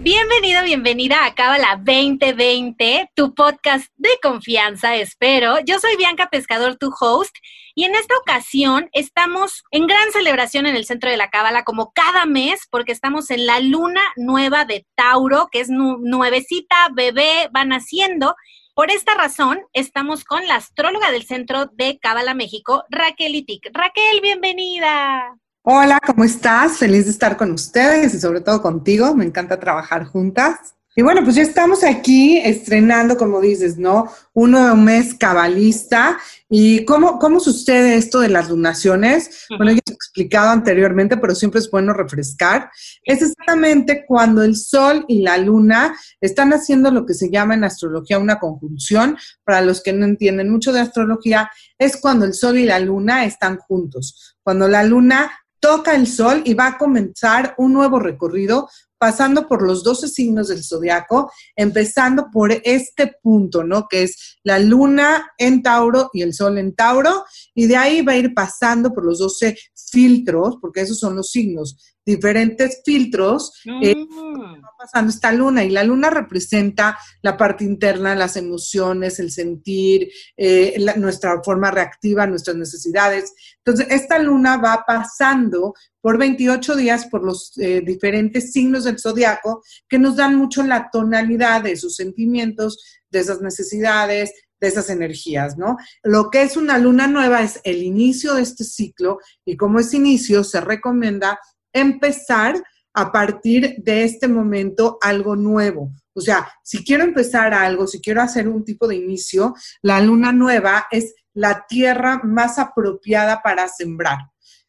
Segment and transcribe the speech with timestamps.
[0.00, 5.58] Bienvenido, bienvenida a Cábala 2020, tu podcast de confianza, espero.
[5.66, 7.36] Yo soy Bianca Pescador, tu host,
[7.74, 11.90] y en esta ocasión estamos en gran celebración en el centro de la Cábala, como
[11.92, 17.64] cada mes, porque estamos en la luna nueva de Tauro, que es nuevecita, bebé, va
[17.64, 18.36] naciendo.
[18.74, 23.68] Por esta razón, estamos con la astróloga del Centro de Cábala México, Raquel Itik.
[23.72, 25.36] Raquel, bienvenida.
[25.70, 26.78] Hola, ¿cómo estás?
[26.78, 29.14] Feliz de estar con ustedes y sobre todo contigo.
[29.14, 30.56] Me encanta trabajar juntas.
[30.96, 34.10] Y bueno, pues ya estamos aquí estrenando, como dices, ¿no?
[34.32, 36.18] Un nuevo mes cabalista.
[36.48, 39.44] ¿Y cómo, cómo sucede esto de las lunaciones?
[39.58, 42.70] Bueno, ya he explicado anteriormente, pero siempre es bueno refrescar.
[43.02, 47.64] Es exactamente cuando el Sol y la Luna están haciendo lo que se llama en
[47.64, 49.18] astrología una conjunción.
[49.44, 53.26] Para los que no entienden mucho de astrología, es cuando el Sol y la Luna
[53.26, 54.34] están juntos.
[54.42, 59.62] Cuando la Luna toca el sol y va a comenzar un nuevo recorrido pasando por
[59.62, 63.86] los 12 signos del zodiaco, empezando por este punto, ¿no?
[63.88, 68.12] Que es la luna en Tauro y el sol en Tauro, y de ahí va
[68.12, 69.56] a ir pasando por los 12
[69.90, 75.84] filtros, porque esos son los signos, diferentes filtros, eh, va pasando esta luna, y la
[75.84, 83.34] luna representa la parte interna, las emociones, el sentir, eh, nuestra forma reactiva, nuestras necesidades.
[83.58, 89.62] Entonces, esta luna va pasando por 28 días por los eh, diferentes signos del zodiaco
[89.86, 92.78] que nos dan mucho la tonalidad de sus sentimientos,
[93.10, 95.76] de esas necesidades, de esas energías, ¿no?
[96.02, 99.92] Lo que es una luna nueva es el inicio de este ciclo y como es
[99.92, 101.38] inicio se recomienda
[101.72, 102.62] empezar
[102.94, 105.92] a partir de este momento algo nuevo.
[106.14, 110.32] O sea, si quiero empezar algo, si quiero hacer un tipo de inicio, la luna
[110.32, 114.18] nueva es la tierra más apropiada para sembrar.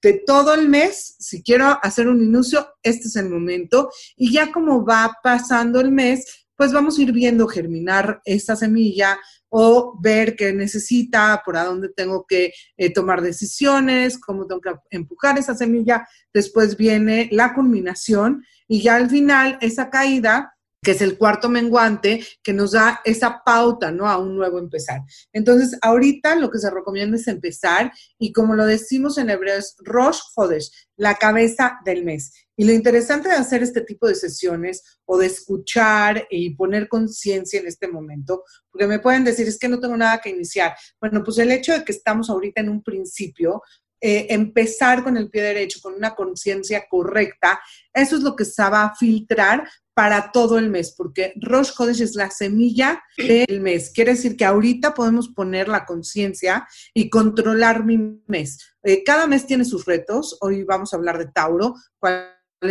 [0.02, 3.90] De todo el mes, si quiero hacer un inicio, este es el momento.
[4.16, 9.18] Y ya como va pasando el mes, pues vamos a ir viendo germinar esta semilla,
[9.48, 14.74] o ver qué necesita, por a dónde tengo que eh, tomar decisiones, cómo tengo que
[14.92, 16.06] empujar esa semilla.
[16.34, 22.26] Después viene la culminación y ya al final esa caída que es el cuarto menguante,
[22.44, 24.08] que nos da esa pauta, ¿no?
[24.08, 25.02] A un nuevo empezar.
[25.34, 29.76] Entonces, ahorita lo que se recomienda es empezar y como lo decimos en hebreo es
[29.80, 32.34] Rosh Hodesh, la cabeza del mes.
[32.60, 37.58] Y lo interesante de hacer este tipo de sesiones o de escuchar y poner conciencia
[37.58, 40.76] en este momento, porque me pueden decir, es que no tengo nada que iniciar.
[41.00, 43.62] Bueno, pues el hecho de que estamos ahorita en un principio,
[44.02, 47.62] eh, empezar con el pie derecho, con una conciencia correcta,
[47.94, 52.02] eso es lo que se va a filtrar para todo el mes, porque Rosh Hodesh
[52.02, 53.90] es la semilla del mes.
[53.90, 58.60] Quiere decir que ahorita podemos poner la conciencia y controlar mi mes.
[58.84, 60.38] Eh, cada mes tiene sus retos.
[60.42, 61.76] Hoy vamos a hablar de Tauro,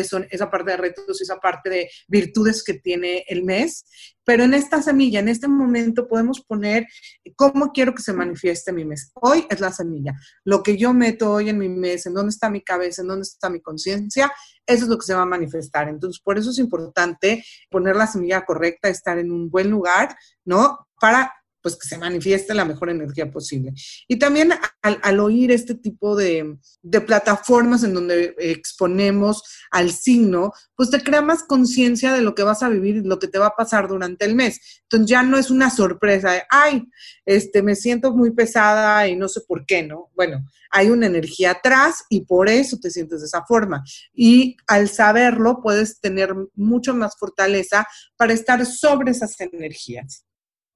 [0.05, 3.85] son esa parte de retos y esa parte de virtudes que tiene el mes.
[4.25, 6.87] Pero en esta semilla, en este momento, podemos poner
[7.35, 9.11] cómo quiero que se manifieste mi mes.
[9.15, 10.15] Hoy es la semilla.
[10.45, 13.23] Lo que yo meto hoy en mi mes, en dónde está mi cabeza, en dónde
[13.23, 14.31] está mi conciencia,
[14.67, 15.89] eso es lo que se va a manifestar.
[15.89, 20.87] Entonces, por eso es importante poner la semilla correcta, estar en un buen lugar, ¿no?
[21.01, 21.33] Para
[21.69, 23.75] pues que se manifieste la mejor energía posible.
[24.07, 24.53] Y también
[24.83, 31.21] al, oír este tipo de, de, plataformas en donde exponemos al signo, pues te crea
[31.21, 33.87] más conciencia de lo que vas a vivir y lo que te va a pasar
[33.87, 34.81] durante el mes.
[34.85, 36.89] Entonces ya no es una sorpresa de, ay,
[37.27, 40.11] este, me siento muy pesada y no sé por qué, ¿no?
[40.15, 43.85] Bueno, hay una energía atrás y por eso te sientes de esa forma.
[44.15, 47.87] Y al saberlo, puedes tener mucho más fortaleza
[48.17, 50.25] para estar sobre esas energías.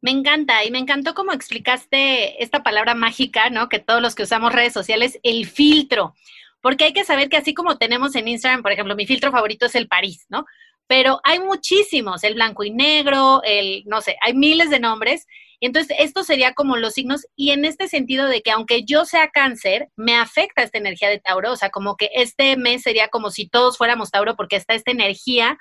[0.02, 3.68] Me encanta y me encantó cómo explicaste esta palabra mágica, ¿no?
[3.68, 6.14] Que todos los que usamos redes sociales, el filtro.
[6.60, 9.66] Porque hay que saber que así como tenemos en Instagram, por ejemplo, mi filtro favorito
[9.66, 10.44] es el París, ¿no?
[10.88, 15.28] Pero hay muchísimos, el blanco y negro, el, no sé, hay miles de nombres.
[15.60, 19.04] Y entonces, esto sería como los signos, y en este sentido de que aunque yo
[19.04, 23.06] sea cáncer, me afecta esta energía de Tauro, o sea, como que este mes sería
[23.06, 25.58] como si todos fuéramos Tauro, porque está esta energía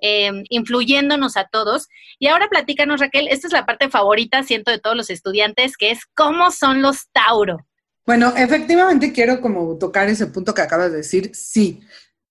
[0.00, 1.88] eh, influyéndonos a todos.
[2.18, 5.90] Y ahora platícanos, Raquel, esta es la parte favorita, siento, de todos los estudiantes, que
[5.90, 7.66] es cómo son los Tauro.
[8.04, 11.30] Bueno, efectivamente quiero como tocar ese punto que acabas de decir.
[11.34, 11.80] Sí,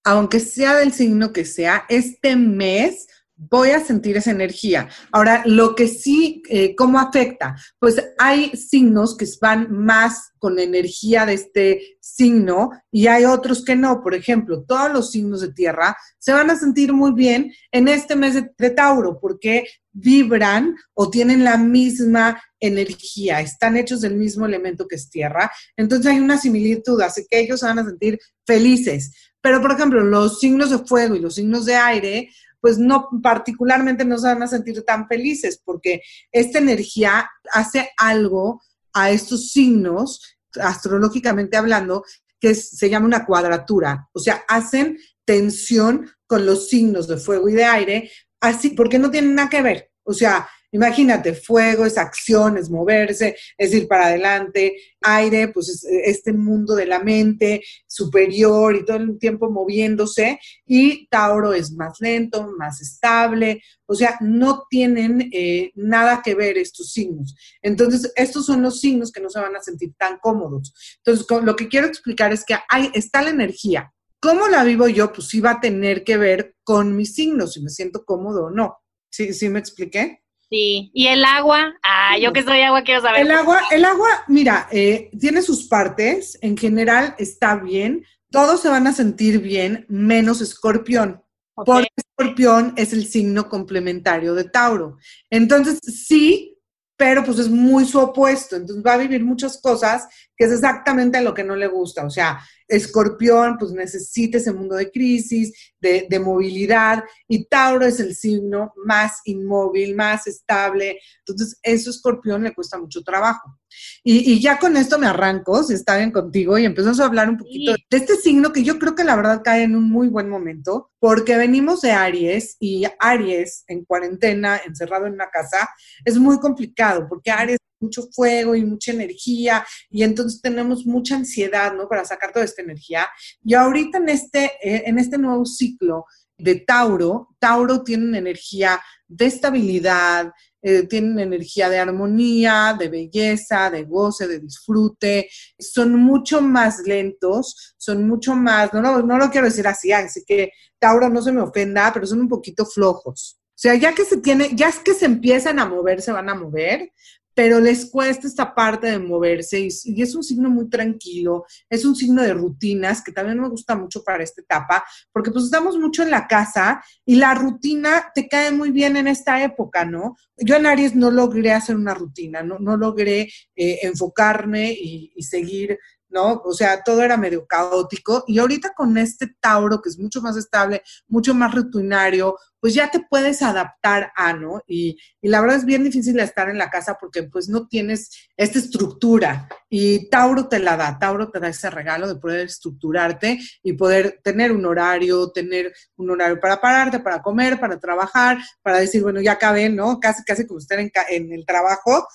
[0.03, 4.89] aunque sea del signo que sea, este mes voy a sentir esa energía.
[5.11, 7.55] Ahora, lo que sí, eh, ¿cómo afecta?
[7.79, 13.75] Pues hay signos que van más con energía de este signo y hay otros que
[13.75, 14.01] no.
[14.01, 18.15] Por ejemplo, todos los signos de tierra se van a sentir muy bien en este
[18.15, 24.45] mes de, de Tauro porque vibran o tienen la misma energía, están hechos del mismo
[24.45, 25.51] elemento que es tierra.
[25.77, 29.11] Entonces hay una similitud, así que ellos se van a sentir felices.
[29.41, 32.29] Pero, por ejemplo, los signos de fuego y los signos de aire
[32.61, 38.61] pues no particularmente no se van a sentir tan felices porque esta energía hace algo
[38.93, 42.03] a estos signos, astrológicamente hablando,
[42.39, 47.53] que se llama una cuadratura, o sea, hacen tensión con los signos de fuego y
[47.53, 49.91] de aire, así, porque no tienen nada que ver.
[50.03, 55.85] O sea, Imagínate, fuego es acción, es moverse, es ir para adelante, aire, pues es
[55.85, 62.01] este mundo de la mente superior y todo el tiempo moviéndose, y Tauro es más
[62.01, 67.37] lento, más estable, o sea, no tienen eh, nada que ver estos signos.
[67.61, 70.73] Entonces, estos son los signos que no se van a sentir tan cómodos.
[70.97, 73.93] Entonces, lo que quiero explicar es que hay, está la energía.
[74.19, 75.13] ¿Cómo la vivo yo?
[75.13, 78.51] Pues sí va a tener que ver con mis signos, si me siento cómodo o
[78.51, 78.79] no.
[79.09, 80.24] ¿Sí, sí me expliqué?
[80.55, 83.19] Sí, y el agua, ah, yo que soy agua quiero saber.
[83.19, 88.69] El agua, el agua, mira, eh, tiene sus partes, en general está bien, todos se
[88.69, 91.21] van a sentir bien, menos escorpión,
[91.55, 94.97] porque escorpión es el signo complementario de Tauro.
[95.29, 96.57] Entonces, sí,
[96.95, 100.07] pero pues es muy su opuesto, entonces va a vivir muchas cosas
[100.37, 104.75] que es exactamente lo que no le gusta, o sea, Escorpión, pues necesita ese mundo
[104.75, 110.99] de crisis, de, movilidad, y Tauro es el signo más inmóvil, más estable.
[111.19, 113.59] Entonces, eso Escorpión le cuesta mucho trabajo.
[114.03, 117.37] Y, ya con esto me arranco, si está bien contigo, y empezamos a hablar un
[117.37, 120.29] poquito de este signo que yo creo que la verdad cae en un muy buen
[120.29, 125.69] momento, porque venimos de Aries y Aries en cuarentena, encerrado en una casa,
[126.03, 131.73] es muy complicado, porque Aries mucho fuego y mucha energía y entonces tenemos mucha ansiedad,
[131.73, 131.87] ¿no?
[131.87, 133.07] Para sacar toda esta energía.
[133.43, 136.05] Y ahorita en este, eh, en este nuevo ciclo
[136.37, 140.31] de Tauro, Tauro tiene una energía de estabilidad,
[140.61, 145.29] eh, tienen energía de armonía, de belleza, de goce, de disfrute,
[145.59, 150.23] son mucho más lentos, son mucho más, no, no, no lo quiero decir así, así
[150.25, 153.37] que Tauro no se me ofenda, pero son un poquito flojos.
[153.39, 156.29] O sea, ya que se tiene, ya es que se empiezan a mover, se van
[156.29, 156.91] a mover,
[157.35, 161.95] pero les cuesta esta parte de moverse y, es un signo muy tranquilo, es un
[161.95, 166.01] signo de rutinas que también me gusta mucho para esta etapa, porque pues estamos mucho
[166.01, 170.15] en la casa y la rutina te cae muy bien en esta época, ¿no?
[170.37, 175.23] Yo en Aries no logré hacer una rutina, no, no logré eh, enfocarme y, y
[175.23, 175.77] seguir
[176.15, 176.41] ¿no?
[176.45, 180.37] O sea, todo era medio caótico y ahorita con este Tauro que es mucho más
[180.37, 184.63] estable, mucho más rutinario, pues ya te puedes adaptar a, ¿no?
[184.65, 188.59] Y, la verdad es bien difícil estar en la casa porque pues no tienes esta
[188.59, 193.73] estructura y Tauro te la da, Tauro te da ese regalo de poder estructurarte y
[193.73, 199.01] poder tener un horario, tener un horario para pararte, para comer, para trabajar, para decir,
[199.01, 199.99] bueno, ya acabé, ¿no?
[199.99, 202.07] Casi, casi como estar en, en el trabajo,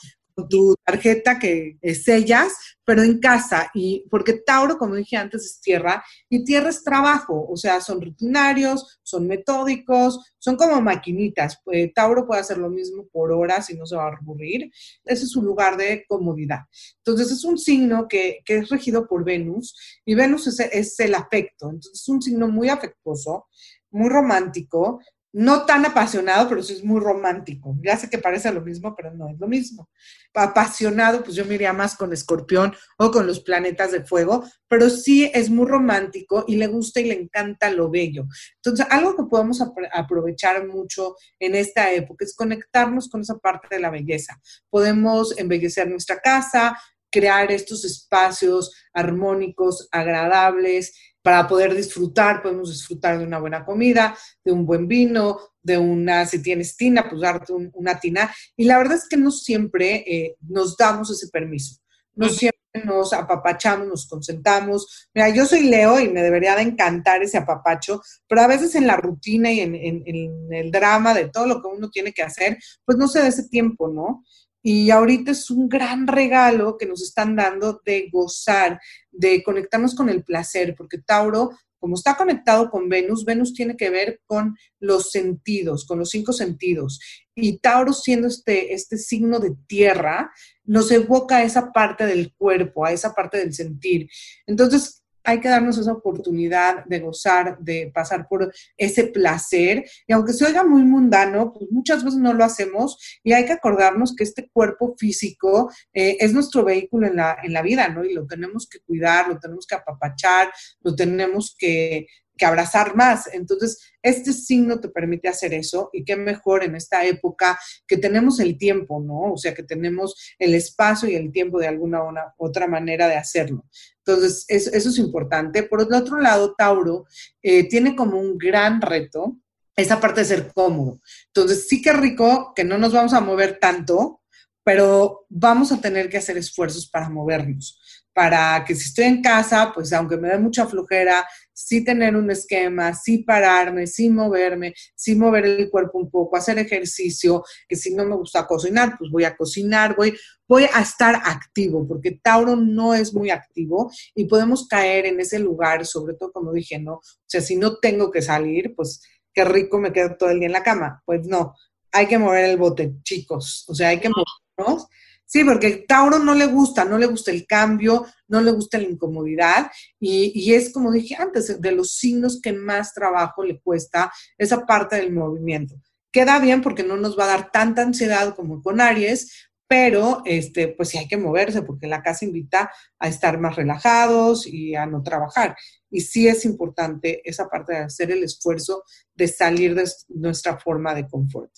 [0.48, 2.52] tu tarjeta que sellas,
[2.84, 3.70] pero en casa.
[3.74, 8.00] Y porque Tauro, como dije antes, es tierra y tierra es trabajo, o sea, son
[8.00, 11.60] rutinarios, son metódicos, son como maquinitas.
[11.64, 14.70] Pues, Tauro puede hacer lo mismo por horas y no se va a aburrir.
[15.04, 16.60] Ese es su lugar de comodidad.
[16.98, 21.14] Entonces, es un signo que, que es regido por Venus y Venus es, es el
[21.14, 21.66] afecto.
[21.66, 23.46] Entonces, es un signo muy afectuoso,
[23.90, 25.00] muy romántico,
[25.32, 27.76] no tan apasionado, pero sí es muy romántico.
[27.82, 29.88] Ya sé que parece lo mismo, pero no es lo mismo.
[30.34, 34.90] Apasionado, pues yo me iría más con Escorpión o con los planetas de fuego, pero
[34.90, 38.26] sí es muy romántico y le gusta y le encanta lo bello.
[38.56, 39.60] Entonces, algo que podemos
[39.92, 44.40] aprovechar mucho en esta época es conectarnos con esa parte de la belleza.
[44.68, 46.76] Podemos embellecer nuestra casa,
[47.10, 54.52] crear estos espacios armónicos, agradables, para poder disfrutar, podemos disfrutar de una buena comida, de
[54.52, 58.32] un buen vino, de una, si tienes tina, pues darte una tina.
[58.56, 61.80] Y la verdad es que no siempre eh, nos damos ese permiso,
[62.14, 65.08] no siempre nos apapachamos, nos consentamos.
[65.12, 68.86] Mira, yo soy Leo y me debería de encantar ese apapacho, pero a veces en
[68.86, 72.58] la rutina y en, en el drama de todo lo que uno tiene que hacer,
[72.84, 74.24] pues no se da ese tiempo, ¿no?
[74.62, 80.08] Y ahorita es un gran regalo que nos están dando de gozar, de conectarnos con
[80.08, 85.10] el placer, porque Tauro, como está conectado con Venus, Venus tiene que ver con los
[85.10, 87.00] sentidos, con los cinco sentidos.
[87.34, 90.30] Y Tauro, siendo este, este signo de tierra,
[90.64, 94.08] nos evoca a esa parte del cuerpo, a esa parte del sentir.
[94.46, 99.84] Entonces, hay que darnos esa oportunidad de gozar, de pasar por ese placer.
[100.06, 103.52] Y aunque se oiga muy mundano, pues muchas veces no lo hacemos y hay que
[103.52, 108.04] acordarnos que este cuerpo físico eh, es nuestro vehículo en la, en la vida, ¿no?
[108.04, 110.50] Y lo tenemos que cuidar, lo tenemos que apapachar,
[110.82, 112.06] lo tenemos que,
[112.40, 113.28] que abrazar más.
[113.32, 118.40] Entonces, este signo te permite hacer eso y qué mejor en esta época que tenemos
[118.40, 119.34] el tiempo, ¿no?
[119.34, 123.16] O sea, que tenemos el espacio y el tiempo de alguna una, otra manera de
[123.16, 123.66] hacerlo.
[124.04, 125.62] Entonces, eso, es importante.
[125.62, 127.06] Por el otro lado, Tauro
[127.42, 129.36] eh, tiene como un gran reto
[129.76, 131.00] esa parte de ser cómodo.
[131.26, 134.20] Entonces, sí que rico que no nos vamos a mover tanto,
[134.64, 137.79] pero vamos a tener que hacer esfuerzos para movernos
[138.12, 142.30] para que si estoy en casa, pues aunque me dé mucha flojera, sí tener un
[142.30, 147.94] esquema, sí pararme, sí moverme, sí mover el cuerpo un poco, hacer ejercicio, que si
[147.94, 150.16] no me gusta cocinar, pues voy a cocinar, voy,
[150.48, 155.38] voy a estar activo, porque Tauro no es muy activo y podemos caer en ese
[155.38, 156.94] lugar, sobre todo como dije, ¿no?
[156.94, 159.02] O sea, si no tengo que salir, pues
[159.32, 161.02] qué rico me quedo todo el día en la cama.
[161.04, 161.54] Pues no,
[161.92, 164.88] hay que mover el bote, chicos, o sea, hay que movernos
[165.32, 168.88] Sí, porque Tauro no le gusta, no le gusta el cambio, no le gusta la
[168.88, 169.70] incomodidad
[170.00, 174.96] y, es como dije antes, de los signos que más trabajo le cuesta esa parte
[174.96, 175.76] del movimiento.
[176.10, 180.66] Queda bien porque no nos va a dar tanta ansiedad como con Aries, pero este,
[180.66, 182.68] pues sí hay que moverse porque la casa invita
[182.98, 185.54] a estar más relajados y a no trabajar.
[185.92, 188.82] Y sí es importante esa parte de hacer el esfuerzo
[189.14, 191.52] de salir de nuestra forma de confort.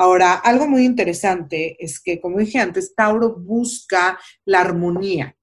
[0.00, 5.36] Ahora, algo muy interesante es que, como dije antes, Tauro busca la armonía.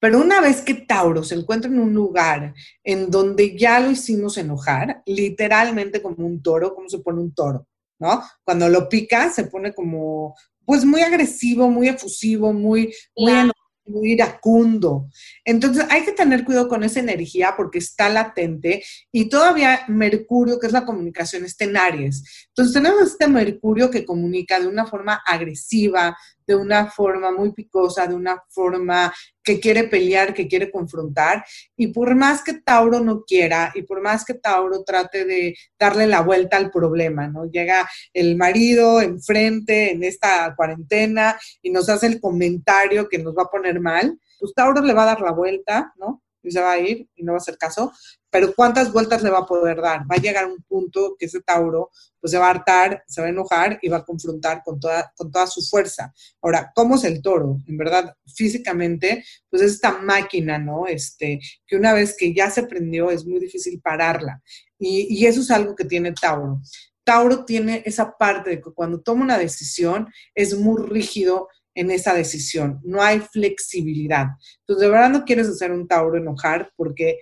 [0.00, 4.36] Pero una vez que Tauro se encuentra en un lugar en donde ya lo hicimos
[4.38, 7.68] enojar, literalmente como un toro, como se pone un toro,
[8.00, 8.20] ¿no?
[8.42, 13.52] Cuando lo pica se pone como, pues muy agresivo, muy efusivo, muy, muy
[13.84, 15.08] muy iracundo.
[15.44, 20.66] Entonces hay que tener cuidado con esa energía porque está latente y todavía Mercurio, que
[20.66, 22.22] es la comunicación, está en.
[22.48, 28.06] Entonces tenemos este Mercurio que comunica de una forma agresiva, de una forma muy picosa,
[28.06, 29.12] de una forma
[29.42, 31.44] que quiere pelear, que quiere confrontar.
[31.76, 36.06] Y por más que Tauro no quiera y por más que Tauro trate de darle
[36.06, 37.50] la vuelta al problema, ¿no?
[37.50, 43.44] Llega el marido enfrente en esta cuarentena y nos hace el comentario que nos va
[43.44, 46.22] a poner mal, pues Tauro le va a dar la vuelta, ¿no?
[46.42, 47.92] Y se va a ir y no va a hacer caso,
[48.30, 50.00] pero ¿cuántas vueltas le va a poder dar?
[50.00, 53.26] Va a llegar un punto que ese Tauro pues se va a hartar, se va
[53.26, 56.14] a enojar y va a confrontar con toda, con toda su fuerza.
[56.40, 57.58] Ahora, ¿cómo es el toro?
[57.66, 60.86] En verdad, físicamente, pues es esta máquina, ¿no?
[60.86, 64.40] Este, que una vez que ya se prendió es muy difícil pararla.
[64.78, 66.60] Y, y eso es algo que tiene Tauro.
[67.04, 72.14] Tauro tiene esa parte de que cuando toma una decisión es muy rígido en esa
[72.14, 74.26] decisión, no hay flexibilidad.
[74.60, 77.18] Entonces, de verdad no quieres hacer un Tauro enojar porque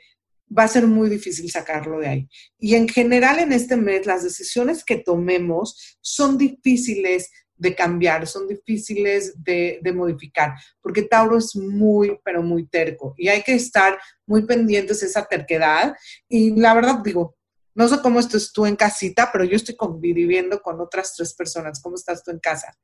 [0.57, 2.29] va a ser muy difícil sacarlo de ahí.
[2.59, 8.49] Y en general en este mes las decisiones que tomemos son difíciles de cambiar, son
[8.49, 14.47] difíciles de, modificar, porque Tauro es muy, pero muy terco y hay que estar muy
[14.47, 15.95] pendientes de esa terquedad.
[16.27, 17.37] Y la verdad digo,
[17.75, 21.81] no sé cómo estás tú en casita, pero yo estoy conviviendo con otras tres personas.
[21.83, 22.75] ¿Cómo estás tú en casa?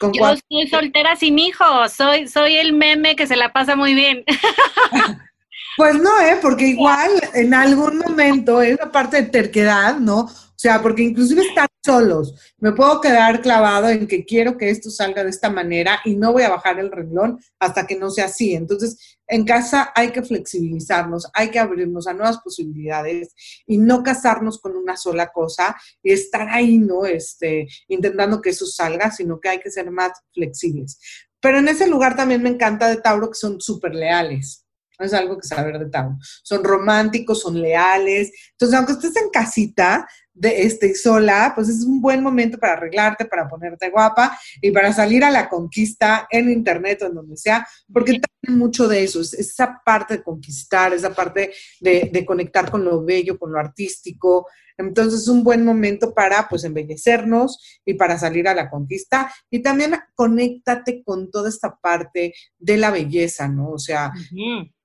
[0.00, 4.24] Yo estoy soltera sin hijos, soy, soy el meme que se la pasa muy bien.
[5.76, 6.38] Pues no, ¿eh?
[6.42, 10.28] Porque igual en algún momento esa parte de terquedad, ¿no?
[10.60, 14.90] O sea, porque inclusive estar solos, me puedo quedar clavado en que quiero que esto
[14.90, 18.26] salga de esta manera y no voy a bajar el renglón hasta que no sea
[18.26, 18.52] así.
[18.52, 23.34] Entonces, en casa hay que flexibilizarnos, hay que abrirnos a nuevas posibilidades
[23.66, 27.06] y no casarnos con una sola cosa y estar ahí, ¿no?
[27.06, 30.98] Este, intentando que eso salga, sino que hay que ser más flexibles.
[31.40, 34.66] Pero en ese lugar también me encanta de Tauro que son súper leales
[35.04, 36.18] es algo que saber de Tauro.
[36.42, 38.30] Son románticos, son leales.
[38.52, 40.06] Entonces, aunque estés en casita,
[40.40, 44.90] de este, sola, pues es un buen momento para arreglarte, para ponerte guapa y para
[44.90, 49.20] salir a la conquista en internet o en donde sea, porque también mucho de eso,
[49.20, 53.58] es esa parte de conquistar, esa parte de, de conectar con lo bello, con lo
[53.58, 54.46] artístico.
[54.78, 59.58] Entonces es un buen momento para pues embellecernos y para salir a la conquista y
[59.58, 63.72] también conéctate con toda esta parte de la belleza, ¿no?
[63.72, 64.10] O sea,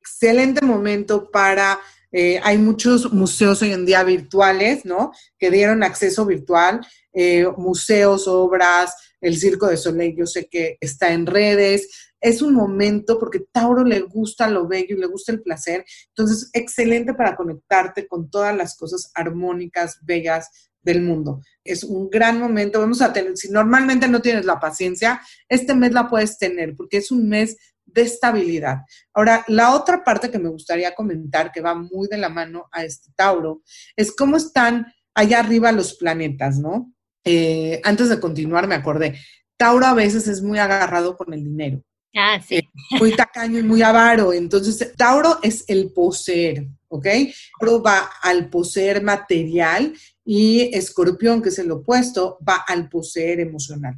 [0.01, 1.79] excelente momento para,
[2.17, 5.12] eh, hay muchos museos hoy en día virtuales, ¿no?
[5.38, 6.79] Que dieron acceso virtual,
[7.12, 12.13] eh, museos, obras, el Circo de Soleil, yo sé que está en redes.
[12.22, 15.84] Es un momento porque Tauro le gusta lo bello y le gusta el placer.
[16.07, 21.41] Entonces, excelente para conectarte con todas las cosas armónicas, bellas del mundo.
[21.65, 22.79] Es un gran momento.
[22.79, 25.19] Vamos a tener, si normalmente no tienes la paciencia,
[25.50, 28.79] este mes la puedes tener porque es un mes de estabilidad.
[29.13, 32.83] Ahora, la otra parte que me gustaría comentar, que va muy de la mano a
[32.83, 33.61] este Tauro,
[33.95, 36.91] es cómo están allá arriba los planetas, ¿no?
[37.23, 39.19] Eh, antes de continuar, me acordé,
[39.57, 41.81] Tauro a veces es muy agarrado con el dinero.
[42.15, 42.55] Ah, sí.
[42.55, 44.31] Eh, muy tacaño y muy avaro.
[44.31, 47.07] Entonces, Tauro es el poseer, ¿ok?
[47.59, 53.95] Tauro va al poseer material y Escorpión, que es el opuesto, va al poseer emocional.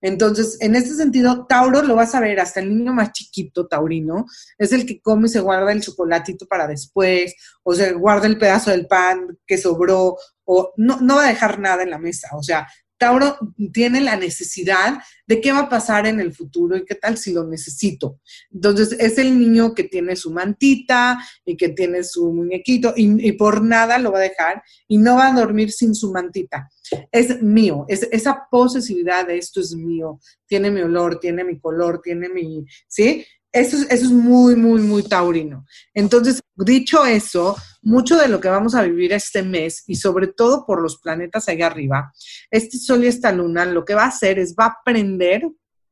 [0.00, 4.26] Entonces, en este sentido, Tauro lo vas a ver, hasta el niño más chiquito, taurino,
[4.58, 8.38] es el que come y se guarda el chocolatito para después, o se guarda el
[8.38, 12.28] pedazo del pan que sobró, o no, no va a dejar nada en la mesa.
[12.34, 12.66] O sea,
[13.00, 13.38] Tauro
[13.72, 17.32] tiene la necesidad de qué va a pasar en el futuro y qué tal si
[17.32, 18.20] lo necesito.
[18.52, 23.62] Entonces, es el niño que tiene su mantita y que tiene su muñequito y, por
[23.62, 26.68] nada lo va a dejar y no va a dormir sin su mantita.
[27.10, 32.00] Es mío, es, esa posesividad de esto es mío, tiene mi olor, tiene mi color,
[32.02, 33.24] tiene mi, ¿sí?
[33.52, 35.66] Eso es, eso es muy, muy, muy taurino.
[35.92, 40.64] Entonces, dicho eso, mucho de lo que vamos a vivir este mes y sobre todo
[40.64, 42.12] por los planetas allá arriba,
[42.50, 45.42] este sol y esta luna lo que va a hacer es va a prender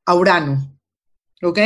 [0.07, 0.79] a Urano.
[1.43, 1.59] ¿Ok?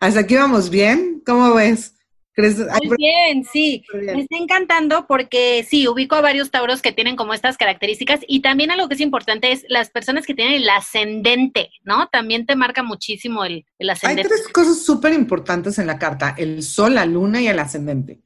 [0.00, 1.22] Hasta aquí vamos bien.
[1.24, 1.95] ¿Cómo ves?
[2.36, 3.82] Muy bien, sí.
[3.94, 8.40] Me está encantando porque sí, ubico a varios tauros que tienen como estas características y
[8.40, 12.08] también algo que es importante es las personas que tienen el ascendente, ¿no?
[12.08, 14.22] También te marca muchísimo el, ascendente.
[14.22, 18.20] Hay tres cosas súper importantes en la carta, el sol, la luna y el ascendente.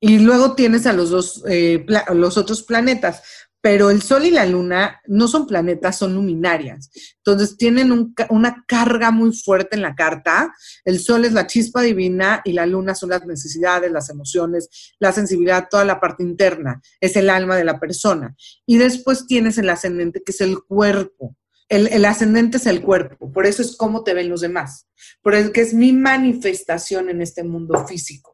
[0.00, 3.22] Y luego tienes a los dos, eh, los otros planetas
[3.64, 6.90] pero el Sol y la Luna no son planetas, son luminarias.
[7.16, 10.54] Entonces tienen una carga muy fuerte en la carta.
[10.84, 14.68] El Sol es la chispa divina y la Luna son las necesidades, las emociones,
[14.98, 16.82] la sensibilidad, toda la parte interna.
[17.00, 18.36] Es el alma de la persona.
[18.66, 21.34] Y después tienes el ascendente, que es el cuerpo.
[21.70, 24.86] El, ascendente es el cuerpo, por eso es cómo te ven los demás,
[25.22, 28.33] porque es mi manifestación en este mundo físico.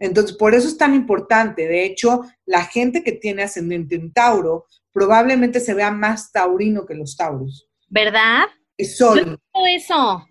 [0.00, 1.68] Entonces, por eso es tan importante.
[1.68, 6.94] De hecho, la gente que tiene ascendente en Tauro probablemente se vea más taurino que
[6.94, 7.68] los tauros.
[7.88, 8.46] ¿Verdad?
[8.76, 9.38] Es sol.
[9.68, 10.26] eso.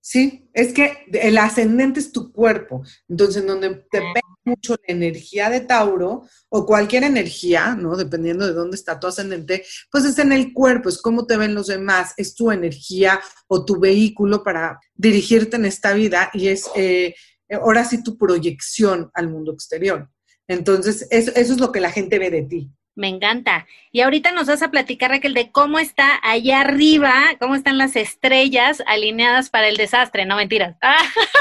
[0.00, 2.82] Sí, es que el ascendente es tu cuerpo.
[3.08, 4.12] Entonces, donde te ah.
[4.14, 7.96] pega mucho la energía de Tauro o cualquier energía, ¿no?
[7.96, 11.54] Dependiendo de dónde está tu ascendente, pues es en el cuerpo, es cómo te ven
[11.54, 16.68] los demás, es tu energía o tu vehículo para dirigirte en esta vida y es
[16.74, 17.14] eh,
[17.54, 20.08] ahora sí tu proyección al mundo exterior.
[20.48, 22.70] Entonces, eso, es lo que la gente ve de ti.
[22.94, 23.66] Me encanta.
[23.90, 27.96] Y ahorita nos vas a platicar, Raquel, de cómo está allá arriba, cómo están las
[27.96, 30.76] estrellas alineadas para el desastre, no mentiras.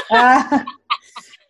[0.10, 0.65] Ah,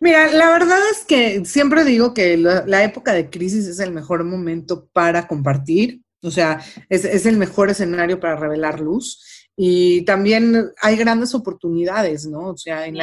[0.00, 4.24] mira, la verdad es que siempre digo que la, época de crisis es el mejor
[4.24, 9.41] momento para compartir, o sea, es, es el mejor escenario para revelar luz.
[9.54, 12.48] Y también hay grandes oportunidades, ¿no?
[12.48, 12.96] O sea, en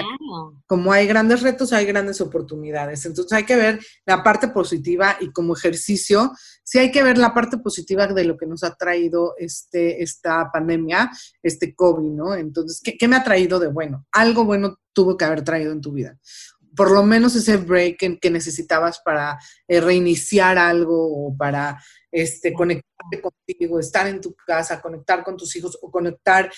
[0.66, 3.06] como hay grandes retos, hay grandes oportunidades.
[3.06, 6.32] Entonces hay que ver la parte positiva y como ejercicio,
[6.64, 10.52] sí hay que ver la parte positiva de lo que nos ha traído este, esta
[10.52, 11.12] pandemia,
[11.44, 12.34] este COVID, ¿no?
[12.34, 14.08] Entonces, ¿qué, me ha traído de bueno?
[14.12, 16.18] Algo bueno tuvo que haber traído en tu vida
[16.76, 21.78] por lo menos ese break que, necesitabas para eh, reiniciar algo o para
[22.12, 26.52] este, conectarte contigo, estar en tu casa, conectar con tus hijos o conectar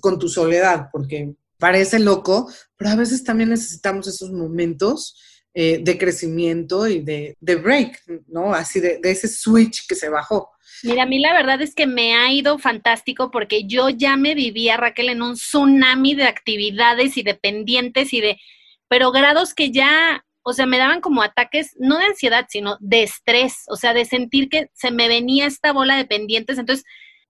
[0.00, 5.16] con tu soledad, porque parece loco, pero a veces también necesitamos esos momentos
[5.52, 8.54] eh, de crecimiento y de, break, ¿no?
[8.54, 10.50] Así de, de ese switch que se bajó.
[10.82, 14.34] Mira, a mí la verdad es que me ha ido fantástico porque yo ya me
[14.34, 18.40] vivía, Raquel, en un tsunami de actividades y de pendientes y de,
[18.88, 23.04] pero grados que ya o sea, me daban como ataques, no de ansiedad, sino de
[23.04, 26.58] estrés, o sea, de sentir que se me venía esta bola de pendientes.
[26.58, 26.84] Entonces,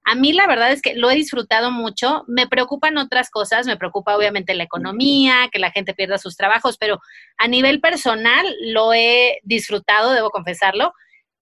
[0.04, 2.24] a mí la verdad es que lo he disfrutado mucho.
[2.26, 6.78] Me preocupan otras cosas, me preocupa obviamente la economía, que la gente pierda sus trabajos,
[6.78, 6.98] pero
[7.37, 10.94] a nivel personal lo he disfrutado, debo confesarlo.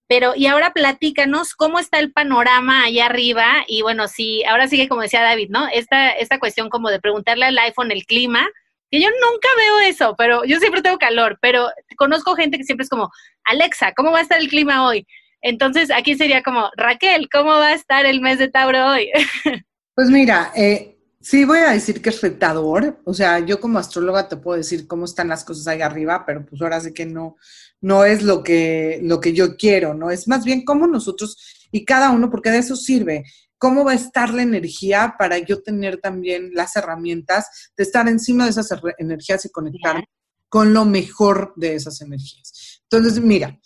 [0.09, 3.64] Pero, y ahora platícanos cómo está el panorama allá arriba.
[3.69, 5.69] Y bueno, sí, ahora sigue como decía David, ¿no?
[5.69, 8.49] Esta, esta cuestión como de preguntarle al iPhone el clima,
[8.90, 12.85] que yo nunca veo eso, pero yo siempre tengo calor, pero conozco gente que siempre
[12.85, 13.11] es como,
[13.44, 15.07] Alexa, ¿cómo va a estar el clima hoy?
[15.40, 19.11] Entonces aquí sería como, Raquel, ¿cómo va a estar el mes de Tauro hoy?
[19.94, 24.29] Pues mira, eh, sí voy a decir que es retador, o sea, yo como astróloga
[24.29, 27.35] te puedo decir cómo están las cosas ahí arriba, pero pues ahora sí que no,
[27.81, 30.12] no es lo que, lo que yo quiero, ¿no?
[30.12, 33.24] Es más bien cómo nosotros y cada uno, porque de eso sirve
[33.59, 38.44] cómo va a estar la energía para yo tener también las herramientas de estar encima
[38.44, 40.05] de esas energías y conectarme
[40.49, 42.81] con lo mejor de esas energías.
[42.90, 43.59] Entonces, mira,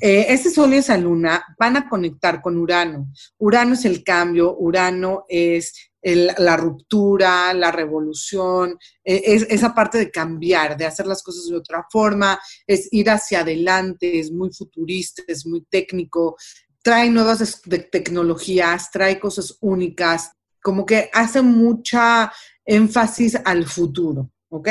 [0.00, 3.10] eh, este Sol y esa Luna van a conectar con Urano.
[3.38, 10.10] Urano es el cambio, Urano es la ruptura, la revolución, e, es, esa parte de
[10.10, 15.22] cambiar, de hacer las cosas de otra forma, es ir hacia adelante, es muy futurista,
[15.26, 16.36] es muy técnico,
[16.82, 22.32] trae nuevas tecnologías, trae cosas únicas, como que hace mucha
[22.64, 24.68] énfasis al futuro, ¿ok?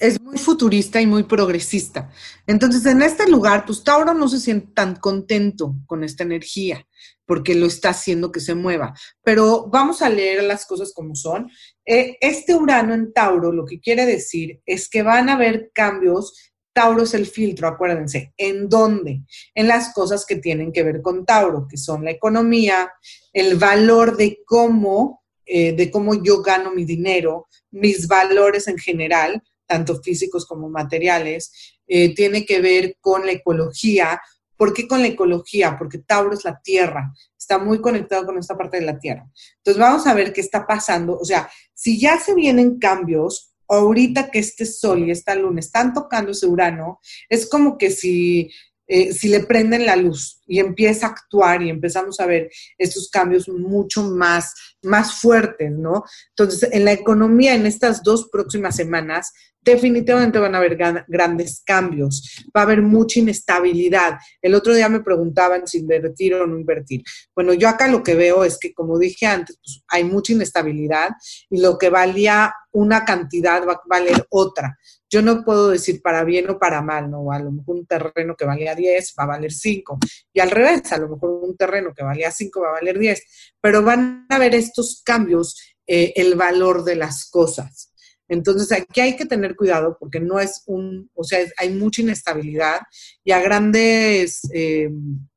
[0.00, 2.10] es muy futurista y muy progresista.
[2.46, 6.86] Entonces, en este lugar, pues Tauro no se siente tan contento con esta energía
[7.26, 8.94] porque lo está haciendo que se mueva.
[9.22, 11.50] Pero vamos a leer las cosas como son.
[11.86, 16.52] Eh, este Urano en Tauro lo que quiere decir es que van a haber cambios.
[16.74, 18.34] Tauro es el filtro, acuérdense.
[18.36, 19.22] ¿En dónde?
[19.54, 22.92] En las cosas que tienen que ver con Tauro, que son la economía,
[23.32, 29.42] el valor de cómo, eh, de cómo yo gano mi dinero, mis valores en general
[29.66, 31.52] tanto físicos como materiales,
[31.86, 34.20] eh, tiene que ver con la ecología.
[34.56, 35.76] ¿Por qué con la ecología?
[35.78, 39.26] Porque Tauro es la tierra, está muy conectado con esta parte de la tierra.
[39.56, 41.18] Entonces vamos a ver qué está pasando.
[41.18, 45.94] O sea, si ya se vienen cambios, ahorita que este sol y esta luna están
[45.94, 48.50] tocando ese Urano, es como que si
[48.86, 53.08] eh, si le prenden la luz y empieza a actuar y empezamos a ver estos
[53.10, 56.04] cambios mucho más, más fuertes, ¿no?
[56.30, 59.32] Entonces, en la economía, en estas dos próximas semanas,
[59.64, 60.76] definitivamente van a haber
[61.08, 64.18] grandes cambios, va a haber mucha inestabilidad.
[64.42, 67.02] El otro día me preguntaban si invertir o no invertir.
[67.34, 71.10] Bueno, yo acá lo que veo es que, como dije antes, pues, hay mucha inestabilidad
[71.48, 74.76] y lo que valía una cantidad va a valer otra.
[75.08, 77.30] Yo no puedo decir para bien o para mal, ¿no?
[77.30, 79.98] A lo mejor un terreno que valía 10 va a valer 5.
[80.34, 83.22] Y al revés, a lo mejor un terreno que valía 5 va a valer 10.
[83.60, 87.92] Pero van a haber estos cambios, eh, el valor de las cosas.
[88.28, 92.80] Entonces aquí hay que tener cuidado porque no es un, o sea, hay mucha inestabilidad
[93.22, 94.90] y a grandes, eh,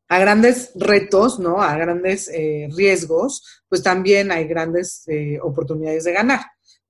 [0.07, 1.61] a grandes retos, ¿no?
[1.61, 5.05] A grandes eh, riesgos, pues también hay grandes
[5.41, 6.41] oportunidades de ganar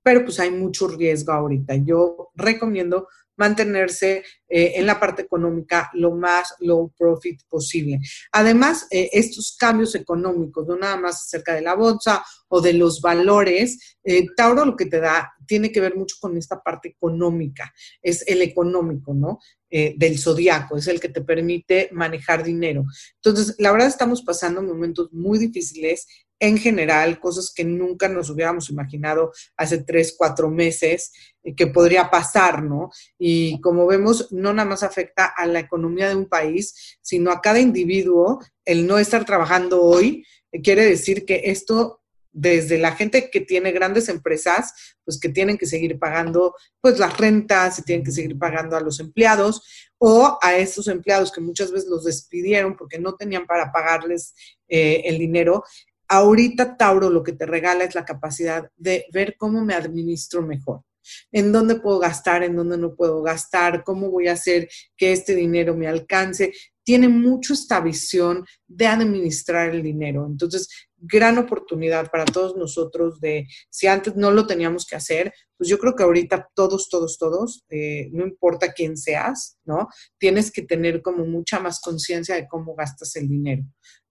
[0.08, 1.76] pero pues hay mucho riesgo ahorita.
[1.84, 8.00] Yo recomiendo mantenerse eh, en la parte económica lo más low profit posible.
[8.32, 13.02] Además, eh, estos cambios económicos, no nada más acerca de la bolsa o de los
[13.02, 17.73] valores, eh, Tauro lo que te da tiene que ver mucho con esta parte económica,
[18.02, 19.39] es el económico, ¿no?
[19.69, 22.86] del zodiaco, es el que te permite manejar dinero.
[23.15, 26.08] Entonces, la verdad estamos pasando momentos muy difíciles
[26.39, 31.12] en general, cosas que nunca nos hubiéramos imaginado hace tres, cuatro meses
[31.43, 32.91] eh, que podría pasar, ¿no?
[33.17, 37.41] Y como vemos, no nada más afecta a la economía de un país, sino a
[37.41, 38.39] cada individuo.
[38.65, 43.71] El no estar trabajando hoy eh, quiere decir que esto desde la gente que tiene
[43.71, 48.38] grandes empresas, pues que tienen que seguir pagando pues las rentas y tienen que seguir
[48.38, 49.63] pagando a los empleados
[49.97, 54.36] o a esos empleados que muchas veces los despidieron porque no tenían para pagarles
[54.67, 55.63] eh, el dinero
[56.10, 60.84] Ahorita Tauro lo que te regala es la capacidad de ver cómo me administro mejor,
[61.32, 65.36] en dónde puedo gastar, en dónde no puedo gastar, cómo voy a hacer que este
[65.36, 66.54] dinero me alcance.
[66.84, 70.26] Tiene mucho esta visión de administrar el dinero.
[70.26, 75.70] Entonces, gran oportunidad para todos nosotros de, si antes no lo teníamos que hacer, pues
[75.70, 79.89] yo creo que ahorita todos, todos, todos, eh, no importa quién seas, ¿no?
[80.17, 83.63] Tienes que tener como mucha más conciencia de cómo gastas el dinero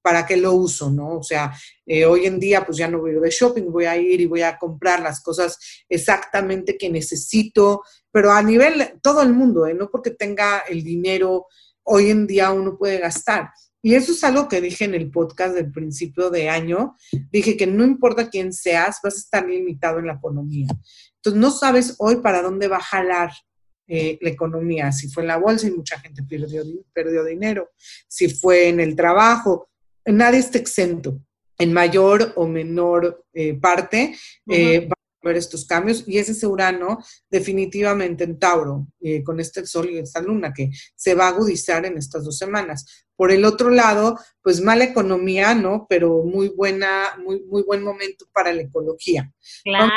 [0.07, 1.19] para qué lo uso, ¿no?
[1.19, 1.53] O sea,
[1.85, 4.21] eh, hoy en día pues ya no voy a ir de shopping, voy a ir
[4.21, 9.67] y voy a comprar las cosas exactamente que necesito, pero a nivel, todo el mundo,
[9.67, 9.75] ¿eh?
[9.75, 11.47] No porque tenga el dinero,
[11.83, 13.51] hoy en día uno puede gastar.
[13.83, 16.95] Y eso es algo que dije en el podcast del principio de año.
[17.33, 20.69] Dije que no importa quién seas, vas a estar limitado en la economía.
[21.17, 23.33] Entonces, no sabes hoy para dónde va a jalar
[23.89, 24.91] eh, la economía.
[24.91, 27.71] Si fue en la bolsa y mucha gente perdió, perdió dinero.
[28.09, 29.71] Si fue en el trabajo,
[30.07, 31.21] nadie está exento.
[31.59, 34.15] En mayor o menor eh, parte
[34.47, 36.99] va a haber estos cambios y ese es Urano
[37.31, 41.87] definitivamente en Tauro, eh, con este Sol y esta Luna, que se va a agudizar
[41.87, 43.07] en estas dos semanas.
[43.17, 45.87] Por el otro lado, pues mala economía, ¿no?
[45.89, 49.33] Pero muy buena, muy, muy buen momento para la ecología.
[49.65, 49.93] Claro.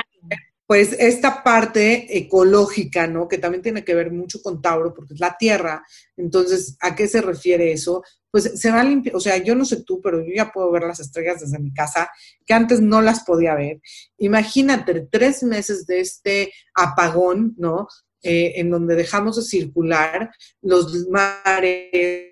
[0.70, 3.28] Pues esta parte ecológica, ¿no?
[3.28, 5.84] Que también tiene que ver mucho con Tauro, porque es la tierra.
[6.16, 8.04] Entonces, ¿a qué se refiere eso?
[8.32, 10.70] pues se va a limpiar, o sea, yo no sé tú, pero yo ya puedo
[10.72, 12.12] ver las estrellas desde mi casa,
[12.46, 13.82] que antes no las podía ver.
[14.20, 17.88] Imagínate tres meses de este apagón, ¿no?
[18.22, 20.30] Eh, en donde dejamos de circular
[20.62, 22.29] los mares,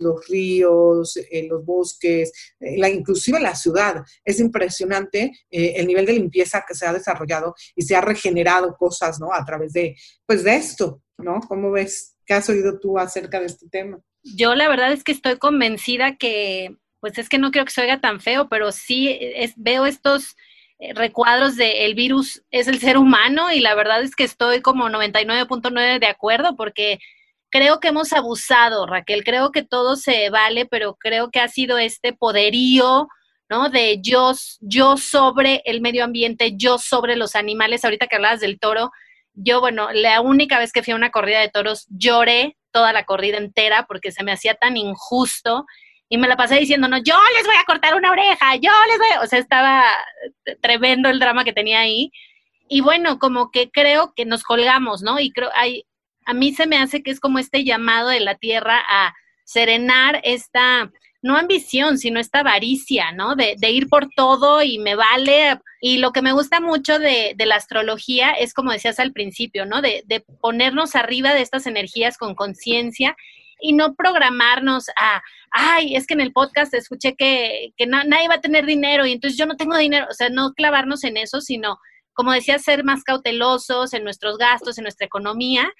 [0.00, 4.02] los ríos, eh, los bosques, eh, la, inclusive la ciudad.
[4.24, 9.20] Es impresionante el nivel de limpieza que se ha desarrollado y se ha regenerado cosas,
[9.20, 9.32] ¿no?
[9.32, 11.40] A través de, pues, de esto, ¿no?
[11.46, 12.16] ¿Cómo ves?
[12.24, 14.00] ¿Qué has oído tú acerca de este tema?
[14.22, 17.82] Yo la verdad es que estoy convencida que, pues es que no creo que se
[17.82, 20.36] oiga tan feo, pero sí es, veo estos,
[20.80, 24.62] eh, recuadros de el virus es el ser humano y la verdad es que estoy
[24.62, 26.98] como 99.9 de acuerdo porque
[27.50, 31.78] creo que hemos abusado, Raquel, creo que todo se vale, pero creo que ha sido
[31.78, 33.08] este poderío,
[33.48, 33.68] ¿no?
[33.68, 38.58] De yo, yo sobre el medio ambiente, yo sobre los animales, ahorita que hablabas del
[38.58, 38.90] toro,
[39.34, 43.04] yo, bueno, la única vez que fui a una corrida de toros lloré toda la
[43.04, 45.66] corrida entera porque se me hacía tan injusto
[46.08, 48.98] y me la pasé diciendo, no, yo les voy a cortar una oreja, yo les
[48.98, 49.84] voy, o sea, estaba
[50.60, 52.10] tremendo el drama que tenía ahí.
[52.68, 55.20] Y bueno, como que creo que nos colgamos, ¿no?
[55.20, 55.84] Y creo, hay,
[56.26, 60.20] a mí se me hace que es como este llamado de la tierra a serenar
[60.22, 60.90] esta,
[61.22, 63.34] no ambición, sino esta avaricia, ¿no?
[63.34, 65.58] De, de, ir por todo y me vale.
[65.80, 69.66] Y lo que me gusta mucho de, de la astrología es, como decías al principio,
[69.66, 69.82] ¿no?
[69.82, 73.16] De, de ponernos arriba de estas energías con conciencia
[73.60, 78.34] y no programarnos a, ay, es que en el podcast escuché que, que nadie va
[78.34, 81.40] a tener dinero y entonces yo no tengo dinero, o sea, no clavarnos en eso,
[81.40, 81.78] sino,
[82.12, 85.70] como decía, ser más cautelosos en nuestros gastos, en nuestra economía.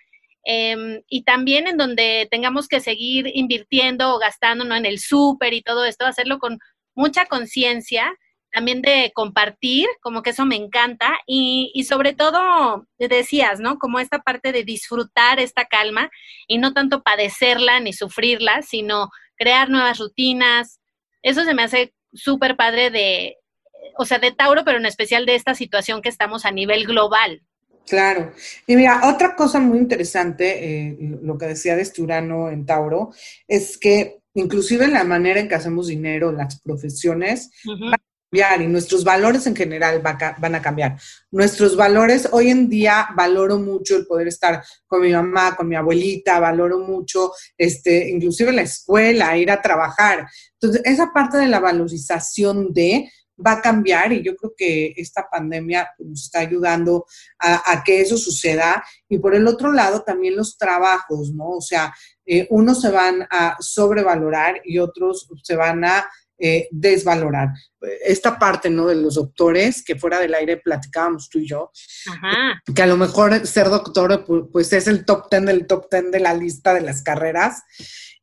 [0.45, 4.75] Em, y también en donde tengamos que seguir invirtiendo o gastando ¿no?
[4.75, 6.59] en el súper y todo esto, hacerlo con
[6.95, 8.13] mucha conciencia,
[8.53, 13.79] también de compartir, como que eso me encanta, y, y, sobre todo, decías, ¿no?
[13.79, 16.11] Como esta parte de disfrutar esta calma
[16.49, 20.81] y no tanto padecerla ni sufrirla, sino crear nuevas rutinas.
[21.23, 23.37] Eso se me hace súper padre de,
[23.99, 27.43] o sea, de Tauro, pero en especial de esta situación que estamos a nivel global.
[27.87, 28.33] Claro.
[28.67, 33.13] Y mira, otra cosa muy interesante, eh, lo que decía de este Urano en Tauro,
[33.49, 37.97] es que inclusive en la manera en que hacemos dinero, las profesiones, uh -huh
[38.33, 40.99] y nuestros valores en general van a cambiar.
[41.33, 45.75] Nuestros valores, hoy en día valoro mucho el poder estar con mi mamá, con mi
[45.75, 50.29] abuelita, valoro mucho, este, inclusive la escuela, ir a trabajar.
[50.61, 53.11] Entonces, esa parte de la valorización de
[53.45, 57.07] va a cambiar y yo creo que esta pandemia nos está ayudando
[57.39, 58.85] a, a que eso suceda.
[59.09, 61.49] Y por el otro lado, también los trabajos, ¿no?
[61.51, 61.95] O sea,
[62.27, 66.09] eh, unos se van a sobrevalorar y otros se van a
[66.43, 67.49] eh, desvalorar.
[68.03, 68.87] Esta parte, ¿no?
[68.87, 71.71] De los doctores, que fuera del aire platicábamos tú y yo,
[72.09, 72.63] Ajá.
[72.75, 76.19] que a lo mejor ser doctor, pues es el top ten del top ten de
[76.19, 77.63] la lista de las carreras.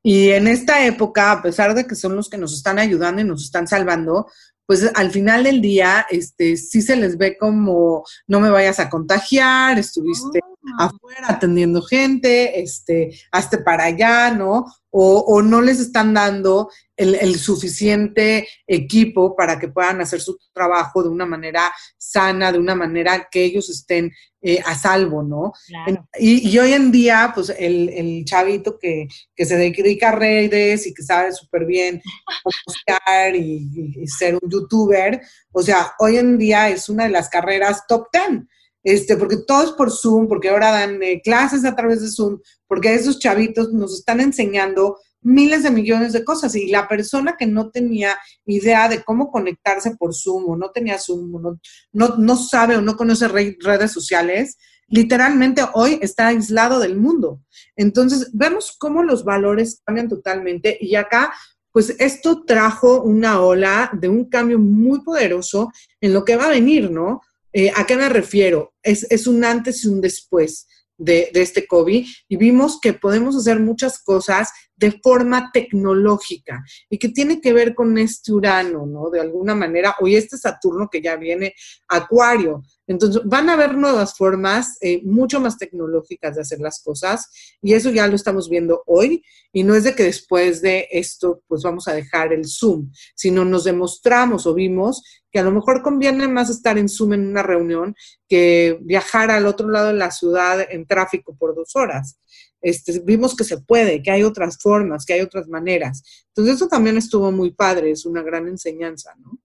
[0.01, 3.25] Y en esta época, a pesar de que son los que nos están ayudando y
[3.25, 4.27] nos están salvando,
[4.67, 8.89] pues al final del día, este, sí se les ve como no me vayas a
[8.89, 10.56] contagiar, estuviste oh.
[10.77, 14.65] Afuera atendiendo gente, este, hazte para allá, ¿no?
[14.89, 20.37] O, o no les están dando el, el, suficiente equipo para que puedan hacer su
[20.53, 25.51] trabajo de una manera sana, de una manera que ellos estén eh, a salvo, ¿no?
[25.67, 26.07] Claro.
[26.17, 30.87] Y, y, hoy en día, pues el, el chavito que, que, se dedica a redes
[30.87, 32.01] y que sabe súper bien
[32.65, 37.09] buscar y, y, y ser un youtuber, o sea, hoy en día es una de
[37.11, 38.47] las carreras top ten.
[38.87, 42.39] Este, porque todo es por Zoom, porque ahora dan eh, clases a través de Zoom,
[42.67, 47.45] porque esos chavitos nos están enseñando miles de millones de cosas y la persona que
[47.47, 51.59] no tenía idea de cómo conectarse por Zoom o no tenía Zoom o no,
[51.91, 57.41] no, no sabe o no conoce redes sociales, literalmente hoy está aislado del mundo.
[57.75, 61.33] Entonces, vemos cómo los valores cambian totalmente y acá,
[61.73, 66.51] pues esto trajo una ola de un cambio muy poderoso en lo que va a
[66.51, 67.19] venir, ¿no?
[67.59, 68.75] Eh, ¿A qué me refiero?
[68.83, 73.35] Es, es un antes y un después de, de, este COVID y vimos que podemos
[73.35, 79.09] hacer muchas cosas de forma tecnológica y que tiene que ver con este Urano, ¿no?
[79.09, 81.53] De alguna manera, hoy este Saturno que ya viene
[81.87, 82.63] Acuario.
[82.85, 87.29] Entonces, van a haber nuevas formas eh, mucho más tecnológicas de hacer las cosas
[87.61, 91.41] y eso ya lo estamos viendo hoy y no es de que después de esto
[91.47, 95.81] pues vamos a dejar el Zoom, sino nos demostramos o vimos que a lo mejor
[95.81, 97.95] conviene más estar en Zoom en una reunión
[98.29, 102.17] que viajar al otro lado de la ciudad en tráfico por dos horas.
[102.61, 106.25] Este, vimos que se puede, que hay otras formas, que hay otras maneras.
[106.29, 109.37] Entonces eso también estuvo muy padre, es una gran enseñanza, ¿no?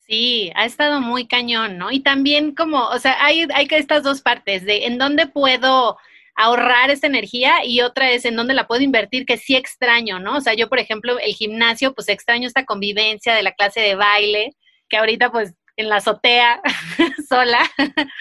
[0.00, 1.90] Sí, ha estado muy cañón, ¿no?
[1.90, 5.98] Y también como, o sea, hay, hay estas dos partes de en dónde puedo
[6.34, 10.36] ahorrar esta energía y otra es en dónde la puedo invertir, que sí extraño, ¿no?
[10.36, 13.96] O sea, yo, por ejemplo, el gimnasio, pues extraño esta convivencia de la clase de
[13.96, 14.56] baile,
[14.88, 16.62] que ahorita pues en la azotea
[17.28, 17.58] sola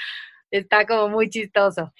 [0.52, 1.94] está como muy chistoso.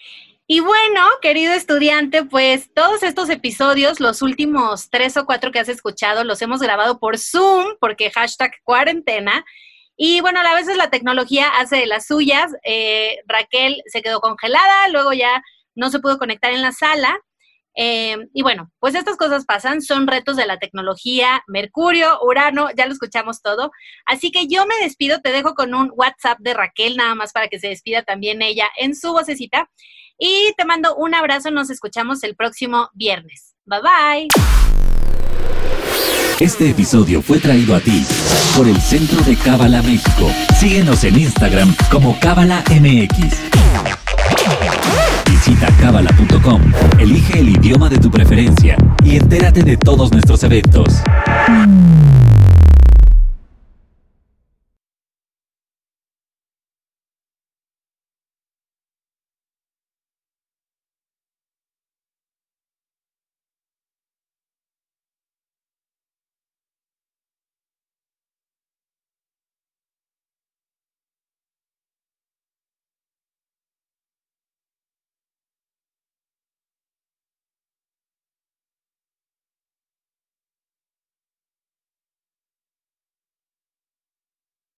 [0.50, 5.68] Y bueno, querido estudiante, pues todos estos episodios, los últimos tres o cuatro que has
[5.68, 9.44] escuchado, los hemos grabado por Zoom, porque hashtag cuarentena.
[9.98, 12.54] Y bueno, a veces la tecnología hace de las suyas.
[12.64, 15.44] Eh, Raquel se quedó congelada, luego ya
[15.76, 17.20] no se pudo conectar en la sala.
[17.76, 22.86] Eh, y bueno, pues estas cosas pasan, son retos de la tecnología, Mercurio, Urano, ya
[22.86, 23.72] lo escuchamos todo.
[24.06, 27.50] Así que yo me despido, te dejo con un WhatsApp de Raquel, nada más para
[27.50, 29.70] que se despida también ella en su vocecita.
[30.18, 33.56] Y te mando un abrazo, nos escuchamos el próximo viernes.
[33.66, 34.28] Bye bye.
[36.40, 38.06] Este episodio fue traído a ti
[38.56, 40.32] por el Centro de Cábala México.
[40.60, 43.36] Síguenos en Instagram como Cábala MX.
[45.30, 46.62] Visita cábala.com,
[47.00, 51.02] elige el idioma de tu preferencia y entérate de todos nuestros eventos.